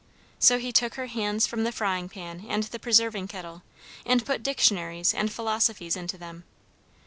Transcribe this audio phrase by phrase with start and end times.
[0.39, 3.61] So he took her hands from the frying pan and the preserving kettle,
[4.03, 6.43] and put dictionaries and philosophies into them.